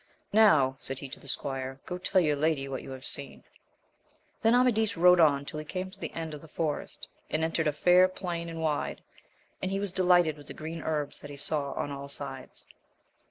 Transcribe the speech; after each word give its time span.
Now, 0.33 0.77
said 0.79 0.97
he 0.97 1.07
to 1.09 1.19
the 1.19 1.27
squire, 1.27 1.79
go 1.85 1.99
tell 1.99 2.19
your 2.21 2.35
lady 2.35 2.67
what 2.67 2.81
you 2.81 2.89
have 2.89 3.05
seen. 3.05 3.43
Then 4.41 4.55
Amadis 4.55 4.97
rode 4.97 5.19
on 5.19 5.45
till 5.45 5.59
he 5.59 5.63
came 5.65 5.91
to 5.91 5.99
the 5.99 6.11
end 6.13 6.33
of 6.33 6.41
the 6.41 6.47
forest, 6.47 7.07
and 7.29 7.43
entered 7.43 7.67
a 7.67 7.71
fair 7.71 8.07
plain 8.07 8.49
and 8.49 8.59
wide, 8.59 9.03
and 9.61 9.69
he 9.69 9.79
was 9.79 9.91
delighted 9.93 10.37
with 10.37 10.47
the 10.47 10.55
green 10.55 10.81
herbs 10.81 11.19
that 11.21 11.29
he 11.29 11.37
saw 11.37 11.73
on 11.73 11.91
all 11.91 12.09
sides. 12.09 12.65